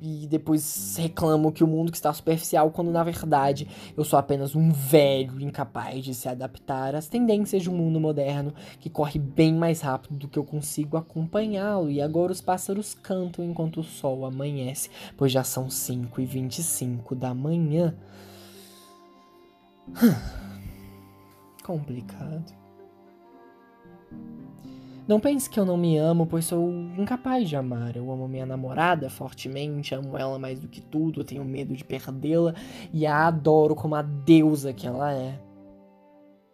e 0.04 0.26
depois 0.26 0.96
reclamo 0.98 1.50
que 1.50 1.64
o 1.64 1.66
mundo 1.66 1.90
que 1.90 1.96
está 1.96 2.12
superficial, 2.12 2.70
quando 2.70 2.90
na 2.90 3.02
verdade 3.02 3.66
eu 3.96 4.04
sou 4.04 4.18
apenas 4.18 4.54
um 4.54 4.70
velho 4.70 5.40
incapaz 5.40 6.04
de 6.04 6.14
se 6.14 6.28
adaptar 6.28 6.94
às 6.94 7.08
tendências 7.08 7.62
de 7.62 7.70
um 7.70 7.74
mundo 7.74 7.98
moderno 7.98 8.52
que 8.78 8.90
corre 8.90 9.18
bem 9.18 9.54
mais 9.54 9.80
rápido 9.80 10.16
do 10.16 10.28
que 10.28 10.38
eu 10.38 10.44
consigo 10.44 10.98
acompanhá-lo. 10.98 11.90
E 11.90 12.02
agora 12.02 12.32
os 12.32 12.42
pássaros 12.42 12.92
cantam 12.92 13.44
enquanto 13.44 13.80
o 13.80 13.84
sol 13.84 14.26
amanhece, 14.26 14.90
pois 15.16 15.32
já 15.32 15.42
são 15.42 15.70
5 15.70 16.20
e 16.20 16.26
25 16.26 17.14
da 17.14 17.32
manhã. 17.34 17.94
Complicado. 21.64 22.63
Não 25.06 25.20
pense 25.20 25.50
que 25.50 25.60
eu 25.60 25.66
não 25.66 25.76
me 25.76 25.98
amo, 25.98 26.26
pois 26.26 26.46
sou 26.46 26.70
incapaz 26.96 27.46
de 27.46 27.54
amar. 27.56 27.94
Eu 27.94 28.10
amo 28.10 28.26
minha 28.26 28.46
namorada 28.46 29.10
fortemente, 29.10 29.94
amo 29.94 30.16
ela 30.16 30.38
mais 30.38 30.58
do 30.58 30.66
que 30.66 30.80
tudo, 30.80 31.22
tenho 31.22 31.44
medo 31.44 31.74
de 31.74 31.84
perdê-la 31.84 32.54
e 32.90 33.04
a 33.04 33.26
adoro 33.26 33.74
como 33.74 33.94
a 33.94 34.00
deusa 34.00 34.72
que 34.72 34.86
ela 34.86 35.12
é. 35.12 35.38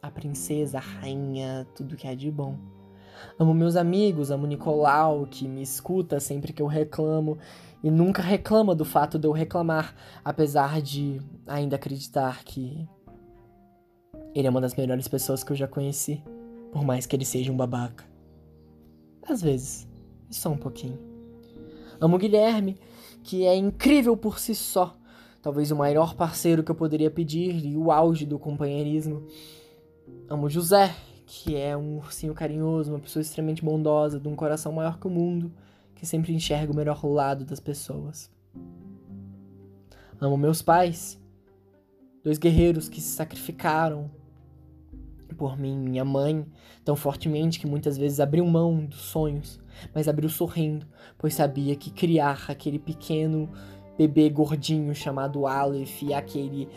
A 0.02 0.10
princesa, 0.10 0.78
a 0.78 0.80
rainha, 0.80 1.64
tudo 1.76 1.96
que 1.96 2.08
é 2.08 2.16
de 2.16 2.28
bom. 2.28 2.58
Amo 3.38 3.54
meus 3.54 3.76
amigos, 3.76 4.32
amo 4.32 4.48
Nicolau, 4.48 5.26
que 5.26 5.46
me 5.46 5.62
escuta 5.62 6.18
sempre 6.18 6.52
que 6.52 6.60
eu 6.60 6.66
reclamo 6.66 7.38
e 7.84 7.90
nunca 7.90 8.20
reclama 8.20 8.74
do 8.74 8.84
fato 8.84 9.16
de 9.16 9.28
eu 9.28 9.32
reclamar, 9.32 9.94
apesar 10.24 10.82
de 10.82 11.20
ainda 11.46 11.76
acreditar 11.76 12.42
que 12.42 12.88
ele 14.34 14.48
é 14.48 14.50
uma 14.50 14.60
das 14.60 14.74
melhores 14.74 15.06
pessoas 15.06 15.44
que 15.44 15.52
eu 15.52 15.56
já 15.56 15.68
conheci, 15.68 16.20
por 16.72 16.84
mais 16.84 17.06
que 17.06 17.14
ele 17.14 17.24
seja 17.24 17.52
um 17.52 17.56
babaca. 17.56 18.09
Às 19.30 19.42
vezes, 19.42 19.88
só 20.28 20.50
um 20.50 20.56
pouquinho. 20.56 20.98
Amo 22.00 22.18
Guilherme, 22.18 22.76
que 23.22 23.44
é 23.44 23.54
incrível 23.54 24.16
por 24.16 24.40
si 24.40 24.56
só. 24.56 24.96
Talvez 25.40 25.70
o 25.70 25.76
maior 25.76 26.16
parceiro 26.16 26.64
que 26.64 26.70
eu 26.70 26.74
poderia 26.74 27.12
pedir 27.12 27.64
e 27.64 27.76
o 27.76 27.92
auge 27.92 28.26
do 28.26 28.40
companheirismo. 28.40 29.24
Amo 30.28 30.50
José, 30.50 30.92
que 31.24 31.54
é 31.54 31.76
um 31.76 31.98
ursinho 31.98 32.34
carinhoso, 32.34 32.90
uma 32.90 32.98
pessoa 32.98 33.20
extremamente 33.20 33.64
bondosa, 33.64 34.18
de 34.18 34.26
um 34.26 34.34
coração 34.34 34.72
maior 34.72 34.98
que 34.98 35.06
o 35.06 35.10
mundo, 35.10 35.52
que 35.94 36.04
sempre 36.04 36.34
enxerga 36.34 36.72
o 36.72 36.76
melhor 36.76 37.06
lado 37.06 37.44
das 37.44 37.60
pessoas. 37.60 38.28
Amo 40.20 40.36
meus 40.36 40.60
pais, 40.60 41.20
dois 42.24 42.36
guerreiros 42.36 42.88
que 42.88 43.00
se 43.00 43.10
sacrificaram 43.10 44.10
por 45.40 45.58
mim, 45.58 45.74
minha 45.74 46.04
mãe, 46.04 46.44
tão 46.84 46.94
fortemente 46.94 47.58
que 47.58 47.66
muitas 47.66 47.96
vezes 47.96 48.20
abriu 48.20 48.44
mão 48.44 48.84
dos 48.84 49.00
sonhos, 49.00 49.58
mas 49.94 50.06
abriu 50.06 50.28
sorrindo, 50.28 50.86
pois 51.16 51.32
sabia 51.32 51.74
que 51.74 51.90
criar 51.90 52.44
aquele 52.48 52.78
pequeno 52.78 53.48
bebê 53.96 54.28
gordinho 54.28 54.94
chamado 54.94 55.46
Aleph 55.46 56.02
e 56.02 56.12
aquele 56.12 56.68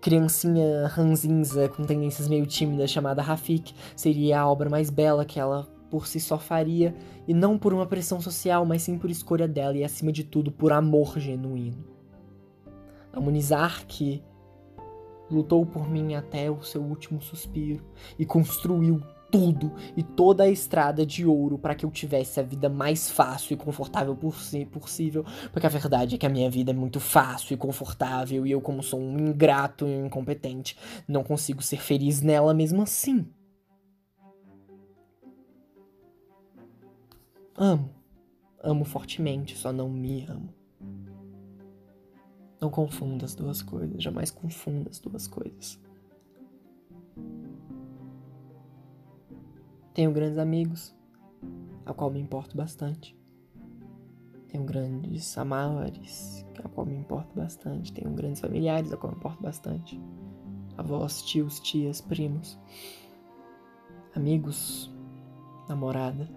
criancinha 0.00 0.88
ranzinza 0.88 1.68
com 1.68 1.84
tendências 1.84 2.26
meio 2.26 2.44
tímidas 2.44 2.90
chamada 2.90 3.22
Rafik 3.22 3.72
seria 3.94 4.40
a 4.40 4.50
obra 4.50 4.68
mais 4.68 4.90
bela 4.90 5.24
que 5.24 5.38
ela 5.38 5.68
por 5.88 6.08
si 6.08 6.18
só 6.18 6.38
faria, 6.40 6.96
e 7.26 7.32
não 7.32 7.56
por 7.56 7.72
uma 7.72 7.86
pressão 7.86 8.20
social, 8.20 8.66
mas 8.66 8.82
sim 8.82 8.98
por 8.98 9.10
escolha 9.10 9.46
dela 9.46 9.76
e 9.76 9.84
acima 9.84 10.10
de 10.10 10.24
tudo 10.24 10.50
por 10.50 10.72
amor 10.72 11.20
genuíno. 11.20 11.84
Amunizar 13.12 13.86
que 13.86 14.24
lutou 15.30 15.64
por 15.64 15.88
mim 15.88 16.14
até 16.14 16.50
o 16.50 16.62
seu 16.62 16.82
último 16.82 17.20
suspiro 17.20 17.84
e 18.18 18.24
construiu 18.24 19.02
tudo 19.30 19.72
e 19.96 20.02
toda 20.02 20.44
a 20.44 20.48
estrada 20.48 21.04
de 21.04 21.26
ouro 21.26 21.58
para 21.58 21.74
que 21.74 21.84
eu 21.84 21.90
tivesse 21.90 22.40
a 22.40 22.42
vida 22.42 22.68
mais 22.68 23.10
fácil 23.10 23.54
e 23.54 23.56
confortável 23.56 24.16
possível, 24.16 25.24
porque 25.52 25.66
a 25.66 25.70
verdade 25.70 26.14
é 26.14 26.18
que 26.18 26.26
a 26.26 26.30
minha 26.30 26.50
vida 26.50 26.70
é 26.70 26.74
muito 26.74 26.98
fácil 26.98 27.54
e 27.54 27.56
confortável 27.56 28.46
e 28.46 28.50
eu 28.50 28.60
como 28.60 28.82
sou 28.82 29.00
um 29.00 29.18
ingrato 29.18 29.86
e 29.86 29.88
um 29.88 30.06
incompetente, 30.06 30.76
não 31.06 31.22
consigo 31.22 31.62
ser 31.62 31.80
feliz 31.80 32.22
nela 32.22 32.54
mesmo 32.54 32.82
assim. 32.82 33.26
Amo. 37.56 37.90
Amo 38.62 38.84
fortemente, 38.84 39.56
só 39.56 39.72
não 39.72 39.88
me 39.88 40.24
amo. 40.28 40.57
Não 42.60 42.70
confunda 42.70 43.24
as 43.24 43.34
duas 43.34 43.62
coisas, 43.62 44.02
jamais 44.02 44.30
confunda 44.30 44.90
as 44.90 44.98
duas 44.98 45.26
coisas. 45.26 45.80
Tenho 49.94 50.12
grandes 50.12 50.38
amigos, 50.38 50.94
a 51.84 51.92
qual 51.92 52.10
me 52.10 52.20
importo 52.20 52.56
bastante. 52.56 53.16
Tenho 54.48 54.64
grandes 54.64 55.36
amores, 55.36 56.46
a 56.62 56.68
qual 56.68 56.86
me 56.86 56.96
importo 56.96 57.34
bastante. 57.34 57.92
Tenho 57.92 58.10
grandes 58.12 58.40
familiares, 58.40 58.92
a 58.92 58.96
qual 58.96 59.12
me 59.12 59.18
importo 59.18 59.42
bastante. 59.42 60.00
Avós, 60.76 61.22
tios, 61.22 61.60
tias, 61.60 62.00
primos, 62.00 62.58
amigos, 64.14 64.90
namorada, 65.68 66.28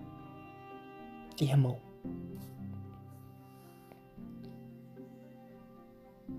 irmão. 1.40 1.80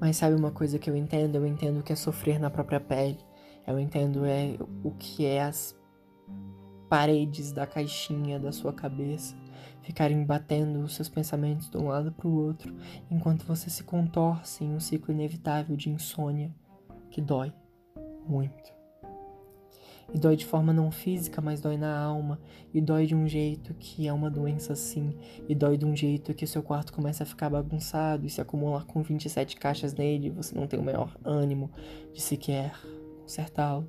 Mas 0.01 0.17
sabe 0.17 0.35
uma 0.35 0.51
coisa 0.51 0.79
que 0.79 0.91
eu 0.91 0.97
entendo? 0.97 1.37
Eu 1.37 1.47
entendo 1.47 1.81
o 1.81 1.83
que 1.83 1.93
é 1.93 1.97
sofrer 1.97 2.39
na 2.39 2.51
própria 2.51 2.81
pele. 2.81 3.19
Eu 3.67 3.79
entendo 3.79 4.25
é 4.25 4.57
o 4.83 4.91
que 4.91 5.25
é 5.25 5.43
as 5.43 5.77
paredes 6.89 7.53
da 7.53 7.67
caixinha 7.67 8.39
da 8.39 8.53
sua 8.53 8.73
cabeça 8.73 9.37
ficarem 9.83 10.25
batendo 10.25 10.81
os 10.81 10.95
seus 10.95 11.09
pensamentos 11.09 11.69
de 11.69 11.77
um 11.77 11.89
lado 11.89 12.13
para 12.13 12.29
o 12.29 12.35
outro, 12.35 12.75
enquanto 13.11 13.45
você 13.45 13.69
se 13.69 13.83
contorce 13.83 14.65
em 14.65 14.75
um 14.75 14.81
ciclo 14.81 15.13
inevitável 15.13 15.77
de 15.77 15.91
insônia 15.91 16.55
que 17.11 17.21
dói 17.21 17.53
muito. 18.27 18.82
E 20.13 20.19
dói 20.19 20.37
de 20.37 20.47
forma 20.47 20.73
não 20.73 20.91
física, 20.91 21.41
mas 21.41 21.61
dói 21.61 21.77
na 21.77 21.99
alma. 21.99 22.39
E 22.73 22.81
dói 22.81 23.07
de 23.07 23.15
um 23.15 23.29
jeito 23.29 23.75
que 23.75 24.07
é 24.07 24.13
uma 24.13 24.31
doença 24.31 24.75
sim. 24.75 25.15
E 25.49 25.55
dói 25.55 25.77
de 25.77 25.85
um 25.85 25.97
jeito 25.97 26.35
que 26.35 26.47
seu 26.47 26.63
quarto 26.63 26.93
começa 26.93 27.23
a 27.23 27.27
ficar 27.27 27.51
bagunçado 27.51 28.27
e 28.27 28.31
se 28.31 28.41
acumular 28.41 28.85
com 28.85 29.03
27 29.03 29.57
caixas 29.57 29.95
nele, 29.95 30.31
você 30.31 30.55
não 30.55 30.67
tem 30.67 30.79
o 30.79 30.83
maior 30.83 31.17
ânimo 31.25 31.71
de 32.13 32.21
sequer 32.21 32.73
consertá-lo. 33.23 33.89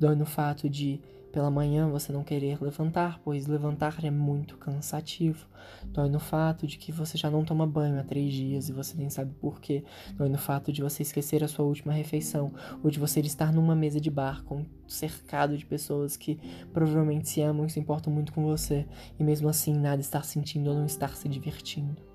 Dói 0.00 0.14
no 0.14 0.24
fato 0.24 0.68
de 0.68 1.00
pela 1.38 1.52
manhã 1.52 1.88
você 1.88 2.12
não 2.12 2.24
querer 2.24 2.60
levantar, 2.60 3.20
pois 3.22 3.46
levantar 3.46 4.04
é 4.04 4.10
muito 4.10 4.56
cansativo. 4.56 5.46
Dói 5.84 6.08
no 6.08 6.18
fato 6.18 6.66
de 6.66 6.76
que 6.76 6.90
você 6.90 7.16
já 7.16 7.30
não 7.30 7.44
toma 7.44 7.64
banho 7.64 8.00
há 8.00 8.02
três 8.02 8.32
dias 8.32 8.68
e 8.68 8.72
você 8.72 8.96
nem 8.96 9.08
sabe 9.08 9.32
por 9.34 9.60
quê. 9.60 9.84
Dói 10.16 10.28
no 10.28 10.36
fato 10.36 10.72
de 10.72 10.82
você 10.82 11.04
esquecer 11.04 11.44
a 11.44 11.46
sua 11.46 11.64
última 11.64 11.92
refeição 11.92 12.52
ou 12.82 12.90
de 12.90 12.98
você 12.98 13.20
estar 13.20 13.52
numa 13.52 13.76
mesa 13.76 14.00
de 14.00 14.10
bar 14.10 14.42
com 14.42 14.66
cercado 14.88 15.56
de 15.56 15.64
pessoas 15.64 16.16
que 16.16 16.40
provavelmente 16.72 17.28
se 17.28 17.40
amam 17.40 17.66
e 17.66 17.70
se 17.70 17.78
importam 17.78 18.12
muito 18.12 18.32
com 18.32 18.44
você 18.44 18.84
e 19.16 19.22
mesmo 19.22 19.48
assim 19.48 19.78
nada 19.78 20.00
estar 20.00 20.24
sentindo 20.24 20.70
ou 20.70 20.76
não 20.76 20.86
estar 20.86 21.14
se 21.14 21.28
divertindo. 21.28 22.07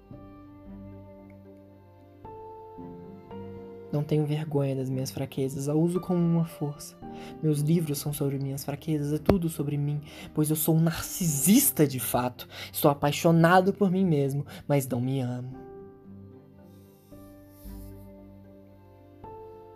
Não 3.93 4.03
tenho 4.03 4.25
vergonha 4.25 4.75
das 4.75 4.89
minhas 4.89 5.11
fraquezas, 5.11 5.69
a 5.69 5.75
uso 5.75 5.99
como 5.99 6.19
uma 6.19 6.45
força. 6.45 6.97
Meus 7.43 7.59
livros 7.59 7.99
são 7.99 8.11
sobre 8.11 8.39
minhas 8.39 8.65
fraquezas, 8.65 9.13
é 9.13 9.19
tudo 9.19 9.47
sobre 9.49 9.77
mim, 9.77 10.01
pois 10.33 10.49
eu 10.49 10.55
sou 10.55 10.75
um 10.75 10.79
narcisista 10.79 11.85
de 11.85 11.99
fato. 11.99 12.47
Estou 12.71 12.89
apaixonado 12.89 13.71
por 13.71 13.91
mim 13.91 14.03
mesmo, 14.03 14.43
mas 14.67 14.87
não 14.87 14.99
me 14.99 15.21
amo. 15.21 15.53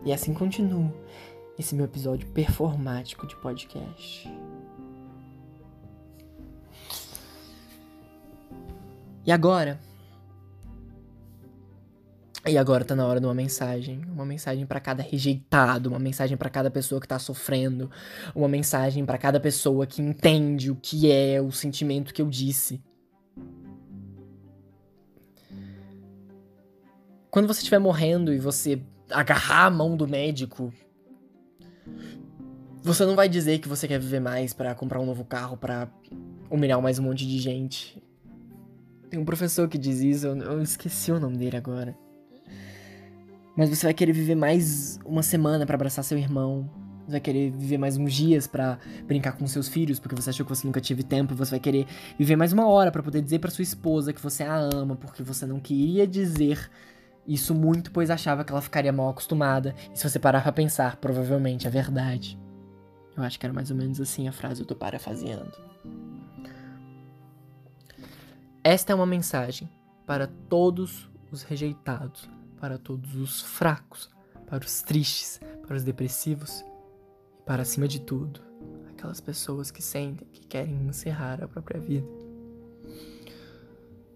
E 0.04 0.12
assim 0.12 0.34
continuo 0.34 0.92
esse 1.60 1.76
meu 1.76 1.86
episódio 1.86 2.28
performático 2.30 3.28
de 3.28 3.36
podcast. 3.36 4.28
E 9.24 9.32
agora, 9.32 9.80
e 12.46 12.58
agora 12.58 12.86
tá 12.86 12.96
na 12.96 13.06
hora 13.06 13.20
de 13.20 13.26
uma 13.26 13.34
mensagem, 13.34 14.02
uma 14.08 14.26
mensagem 14.26 14.66
para 14.66 14.80
cada 14.80 15.04
rejeitado, 15.04 15.90
uma 15.90 16.00
mensagem 16.00 16.38
para 16.38 16.50
cada 16.50 16.70
pessoa 16.70 17.02
que 17.02 17.08
tá 17.08 17.20
sofrendo, 17.20 17.90
uma 18.34 18.48
mensagem 18.48 19.06
para 19.06 19.18
cada 19.18 19.40
pessoa 19.40 19.86
que 19.86 20.02
entende 20.02 20.72
o 20.72 20.76
que 20.76 21.12
é 21.12 21.42
o 21.42 21.52
sentimento 21.52 22.14
que 22.14 22.22
eu 22.22 22.30
disse. 22.30 22.82
Quando 27.30 27.48
você 27.48 27.60
estiver 27.60 27.80
morrendo 27.80 28.34
e 28.34 28.40
você 28.40 28.82
agarrar 29.12 29.66
a 29.66 29.70
mão 29.70 29.98
do 29.98 30.08
médico, 30.08 30.74
você 32.82 33.06
não 33.06 33.16
vai 33.16 33.28
dizer 33.28 33.60
que 33.60 33.68
você 33.68 33.88
quer 33.88 34.00
viver 34.00 34.22
mais 34.22 34.54
para 34.54 34.74
comprar 34.74 35.02
um 35.02 35.06
novo 35.06 35.26
carro, 35.26 35.58
para 35.58 35.90
humilhar 36.50 36.82
mais 36.82 36.98
um 36.98 37.04
monte 37.04 37.28
de 37.28 37.38
gente. 37.40 38.02
Tem 39.10 39.20
um 39.20 39.26
professor 39.26 39.68
que 39.68 39.78
diz 39.78 40.00
isso, 40.00 40.28
eu 40.28 40.62
esqueci 40.62 41.12
o 41.12 41.20
nome 41.20 41.38
dele 41.38 41.58
agora. 41.58 42.07
Mas 43.58 43.72
você 43.72 43.88
vai 43.88 43.94
querer 43.96 44.14
viver 44.14 44.36
mais 44.36 45.00
uma 45.04 45.24
semana 45.24 45.66
para 45.66 45.74
abraçar 45.74 46.04
seu 46.04 46.16
irmão. 46.16 46.70
Você 47.04 47.14
vai 47.14 47.20
querer 47.20 47.50
viver 47.50 47.80
mais 47.80 47.98
uns 47.98 48.14
dias 48.14 48.46
para 48.46 48.78
brincar 49.08 49.32
com 49.32 49.48
seus 49.48 49.68
filhos, 49.68 50.00
porque 50.00 50.14
você 50.14 50.30
achou 50.30 50.46
que 50.46 50.56
você 50.56 50.68
nunca 50.68 50.80
teve 50.80 51.02
tempo. 51.02 51.34
Você 51.34 51.52
vai 51.52 51.60
querer 51.60 51.88
viver 52.20 52.36
mais 52.36 52.54
uma 52.54 52.68
hora 52.68 52.92
para 52.92 53.02
poder 53.02 53.20
dizer 53.20 53.40
para 53.40 53.50
sua 53.50 53.64
esposa 53.64 54.14
que 54.14 54.22
você 54.22 54.44
a 54.44 54.56
ama, 54.56 54.96
porque 54.96 55.24
você 55.24 55.48
não 55.48 55.60
queria 55.60 56.06
dizer 56.06 56.70
isso 57.28 57.56
muito, 57.56 57.92
pois 57.92 58.12
achava 58.12 58.46
que 58.46 58.52
ela 58.52 58.62
ficaria 58.62 58.94
mal 58.94 59.10
acostumada. 59.10 59.74
E 59.92 59.98
se 59.98 60.08
você 60.08 60.20
parar 60.20 60.44
pra 60.44 60.52
pensar, 60.52 60.98
provavelmente 60.98 61.66
é 61.66 61.70
verdade. 61.72 62.40
Eu 63.16 63.24
acho 63.24 63.40
que 63.40 63.46
era 63.48 63.54
mais 63.54 63.72
ou 63.72 63.76
menos 63.76 64.00
assim 64.00 64.28
a 64.28 64.32
frase, 64.32 64.62
eu 64.62 64.68
tô 64.68 64.76
parafraseando. 64.76 65.58
Esta 68.64 68.94
é 68.94 68.96
uma 68.96 69.08
mensagem 69.08 69.68
para 70.06 70.28
todos 70.28 71.10
os 71.32 71.42
rejeitados 71.42 72.37
para 72.60 72.78
todos 72.78 73.16
os 73.16 73.42
fracos, 73.42 74.10
para 74.48 74.66
os 74.66 74.82
tristes, 74.82 75.40
para 75.66 75.76
os 75.76 75.84
depressivos 75.84 76.64
e 77.40 77.44
para 77.46 77.62
acima 77.62 77.88
de 77.88 78.02
tudo, 78.02 78.42
aquelas 78.90 79.22
pessoas 79.22 79.72
que 79.72 79.82
sentem 79.82 80.28
que 80.32 80.46
querem 80.48 80.88
encerrar 80.88 81.44
a 81.44 81.48
própria 81.48 81.80
vida. 81.80 82.08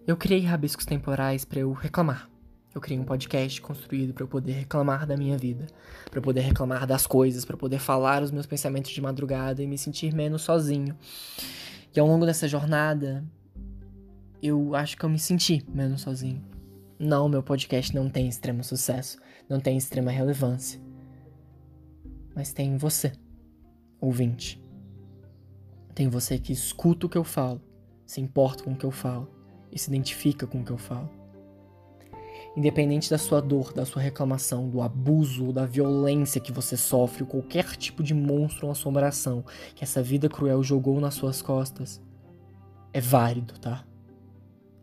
Eu 0.06 0.18
criei 0.18 0.42
rabiscos 0.42 0.86
temporais 0.86 1.46
para 1.46 1.60
eu 1.60 1.72
reclamar. 1.72 2.30
Eu 2.74 2.80
criei 2.80 3.00
um 3.00 3.04
podcast 3.04 3.62
construído 3.62 4.14
para 4.14 4.24
eu 4.24 4.28
poder 4.28 4.54
reclamar 4.54 5.06
da 5.06 5.18
minha 5.18 5.38
vida, 5.38 5.68
para 6.10 6.20
eu 6.20 6.24
poder 6.24 6.42
reclamar 6.42 6.88
das 6.88 7.06
coisas, 7.06 7.44
para 7.44 7.58
poder 7.58 7.80
falar 7.80 8.24
os 8.24 8.32
meus 8.32 8.46
pensamentos 8.46 8.92
de 8.92 9.02
madrugada 9.02 9.62
e 9.62 9.68
me 9.68 9.78
sentir 9.78 10.14
menos 10.14 10.42
sozinho. 10.42 10.98
E 11.94 12.00
ao 12.00 12.08
longo 12.08 12.26
dessa 12.26 12.48
jornada, 12.48 13.24
eu 14.42 14.74
acho 14.74 14.98
que 14.98 15.04
eu 15.04 15.10
me 15.10 15.20
senti 15.20 15.64
menos 15.70 16.02
sozinho. 16.02 16.51
Não, 17.04 17.28
meu 17.28 17.42
podcast 17.42 17.96
não 17.96 18.08
tem 18.08 18.28
extremo 18.28 18.64
sucesso, 18.64 19.18
não 19.50 19.60
tem 19.60 19.76
extrema 19.76 20.12
relevância. 20.12 20.80
Mas 22.36 22.54
tem 22.54 22.78
você, 22.78 23.12
ouvinte. 24.00 24.64
Tem 25.96 26.08
você 26.08 26.38
que 26.38 26.54
escuta 26.54 27.08
o 27.08 27.10
que 27.10 27.18
eu 27.18 27.24
falo, 27.24 27.60
se 28.06 28.22
importa 28.22 28.64
com 28.64 28.74
o 28.74 28.76
que 28.76 28.86
eu 28.86 28.92
falo 28.92 29.28
e 29.72 29.80
se 29.80 29.90
identifica 29.90 30.46
com 30.46 30.62
o 30.62 30.64
que 30.64 30.70
eu 30.70 30.78
falo. 30.78 31.10
Independente 32.56 33.10
da 33.10 33.18
sua 33.18 33.42
dor, 33.42 33.74
da 33.74 33.84
sua 33.84 34.04
reclamação, 34.04 34.70
do 34.70 34.80
abuso 34.80 35.48
ou 35.48 35.52
da 35.52 35.66
violência 35.66 36.40
que 36.40 36.52
você 36.52 36.78
sofre, 36.78 37.24
ou 37.24 37.28
qualquer 37.28 37.76
tipo 37.78 38.04
de 38.04 38.14
monstro 38.14 38.68
ou 38.68 38.72
assombração 38.72 39.44
que 39.74 39.84
essa 39.84 40.04
vida 40.04 40.30
cruel 40.30 40.62
jogou 40.62 41.02
nas 41.02 41.16
suas 41.16 41.42
costas, 41.42 42.00
é 42.94 43.02
válido, 43.02 43.58
tá? 43.60 43.88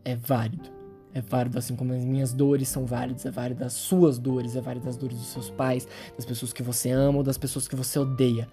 É 0.04 0.16
válido. 0.16 0.77
É 1.14 1.20
válido, 1.20 1.58
assim 1.58 1.74
como 1.74 1.92
as 1.92 2.04
minhas 2.04 2.32
dores 2.32 2.68
são 2.68 2.84
válidas, 2.84 3.24
é 3.24 3.30
válido 3.30 3.64
as 3.64 3.72
suas 3.72 4.18
dores, 4.18 4.54
é 4.54 4.60
válido 4.60 4.88
as 4.88 4.96
dores 4.96 5.16
dos 5.16 5.28
seus 5.28 5.50
pais, 5.50 5.88
das 6.14 6.24
pessoas 6.24 6.52
que 6.52 6.62
você 6.62 6.90
ama 6.90 7.18
ou 7.18 7.24
das 7.24 7.38
pessoas 7.38 7.66
que 7.66 7.74
você 7.74 7.98
odeia. 7.98 8.48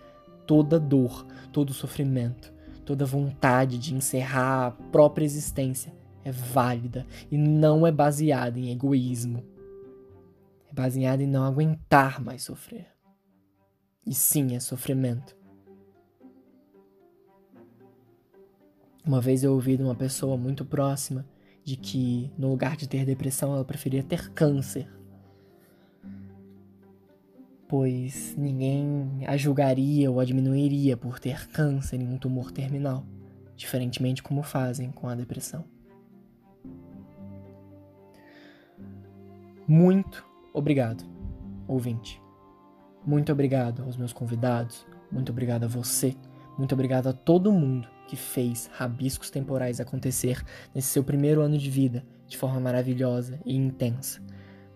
Toda 0.48 0.80
dor, 0.80 1.26
todo 1.52 1.74
sofrimento, 1.74 2.54
toda 2.86 3.06
vontade 3.06 3.78
de 3.78 3.94
encerrar 3.94 4.68
a 4.68 4.72
própria 4.72 5.26
existência 5.26 5.94
é 6.24 6.32
válida 6.32 7.06
e 7.32 7.38
não 7.38 7.86
é 7.86 7.92
baseada 7.92 8.60
em 8.60 8.72
egoísmo. 8.72 9.44
É 10.70 10.74
baseada 10.74 11.22
em 11.22 11.28
não 11.28 11.44
aguentar 11.44 12.22
mais 12.22 12.44
sofrer. 12.44 12.88
E 14.06 14.14
sim, 14.14 14.56
é 14.56 14.60
sofrimento. 14.60 15.36
Uma 19.06 19.22
vez 19.22 19.44
eu 19.44 19.54
ouvi 19.54 19.78
de 19.78 19.84
uma 19.84 19.94
pessoa 19.94 20.36
muito 20.36 20.66
próxima 20.66 21.26
de 21.66 21.76
que 21.76 22.32
no 22.38 22.50
lugar 22.52 22.78
de 22.78 22.88
ter 22.88 23.04
depressão 23.04 23.52
ela 23.52 23.66
preferia 23.66 24.04
ter 24.04 24.30
câncer. 24.30 24.88
Pois 27.68 28.36
ninguém 28.38 29.26
a 29.26 29.36
julgaria 29.36 30.12
ou 30.12 30.20
a 30.20 30.26
diminuiria 30.26 30.96
por 30.96 31.20
ter 31.20 31.50
câncer 31.50 32.00
em 32.00 32.08
um 32.08 32.20
tumor 32.20 32.52
terminal, 32.52 33.04
diferentemente 33.58 34.22
como 34.22 34.44
fazem 34.44 34.92
com 34.92 35.10
a 35.10 35.16
depressão. 35.16 35.66
Muito 39.68 40.24
obrigado, 40.54 41.04
ouvinte. 41.68 42.22
Muito 43.04 43.32
obrigado 43.32 43.82
aos 43.82 43.98
meus 43.98 44.14
convidados, 44.14 44.86
muito 45.12 45.32
obrigado 45.32 45.64
a 45.64 45.68
você, 45.68 46.16
muito 46.60 46.74
obrigado 46.74 47.08
a 47.08 47.14
todo 47.14 47.52
mundo 47.52 47.95
que 48.08 48.16
fez 48.16 48.70
rabiscos 48.74 49.30
temporais 49.30 49.80
acontecer 49.80 50.44
nesse 50.74 50.90
seu 50.90 51.04
primeiro 51.04 51.42
ano 51.42 51.58
de 51.58 51.70
vida 51.70 52.06
de 52.28 52.38
forma 52.38 52.60
maravilhosa 52.60 53.40
e 53.46 53.56
intensa. 53.56 54.22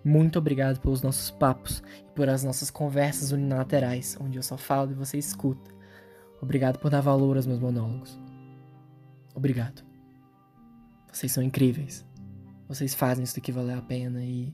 Muito 0.04 0.40
obrigado 0.40 0.80
pelos 0.80 1.02
nossos 1.02 1.30
papos 1.30 1.84
e 2.08 2.12
por 2.16 2.30
as 2.30 2.44
nossas 2.44 2.72
conversas 2.72 3.32
unilaterais, 3.32 4.18
onde 4.20 4.38
eu 4.38 4.44
só 4.44 4.58
falo 4.58 4.92
e 4.92 4.96
você 4.96 5.18
escuta. 5.18 5.72
Obrigado 6.42 6.80
por 6.80 6.90
dar 6.90 7.02
valor 7.02 7.36
aos 7.36 7.46
meus 7.46 7.60
monólogos. 7.60 8.18
Obrigado. 9.36 9.84
Vocês 11.12 11.32
são 11.32 11.44
incríveis. 11.44 12.06
Vocês 12.68 12.94
fazem 12.94 13.24
isso 13.24 13.38
aqui 13.38 13.52
valer 13.52 13.78
a 13.78 13.82
pena 13.82 14.24
e 14.24 14.54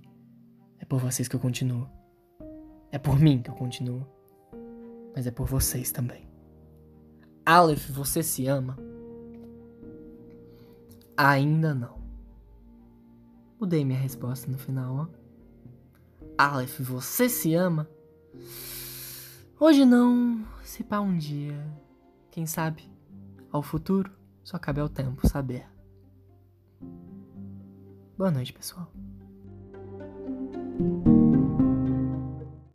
é 0.80 0.86
por 0.86 1.00
vocês 1.00 1.28
que 1.28 1.36
eu 1.36 1.40
continuo. 1.40 1.88
É 2.92 2.98
por 2.98 3.20
mim 3.20 3.42
que 3.42 3.50
eu 3.50 3.56
continuo. 3.56 4.08
Mas 5.16 5.28
é 5.28 5.32
por 5.32 5.48
vocês 5.48 5.92
também. 5.92 6.35
Aleph, 7.46 7.92
você 7.92 8.24
se 8.24 8.48
ama? 8.48 8.76
Ainda 11.16 11.76
não. 11.76 12.00
Mudei 13.60 13.86
minha 13.86 14.00
resposta 14.00 14.50
no 14.52 14.58
final, 14.58 14.96
ó. 14.96 15.08
Aleph, 16.38 16.80
você 16.80 17.30
se 17.30 17.54
ama? 17.54 17.88
Hoje 19.60 19.86
não, 19.86 20.44
se 20.64 20.84
pá 20.84 21.00
um 21.00 21.16
dia. 21.16 21.64
Quem 22.32 22.48
sabe? 22.48 22.92
Ao 23.52 23.62
futuro, 23.62 24.12
só 24.44 24.58
cabe 24.58 24.82
ao 24.82 24.90
tempo 24.90 25.28
saber. 25.28 25.66
Boa 28.18 28.32
noite, 28.32 28.52
pessoal. 28.54 28.92